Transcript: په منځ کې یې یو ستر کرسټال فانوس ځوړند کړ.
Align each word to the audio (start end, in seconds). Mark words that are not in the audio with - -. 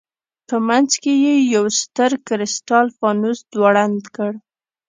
په 0.47 0.55
منځ 0.67 0.91
کې 1.03 1.13
یې 1.25 1.35
یو 1.55 1.65
ستر 1.81 2.11
کرسټال 2.27 2.87
فانوس 2.97 3.39
ځوړند 3.53 4.01
کړ. 4.15 4.31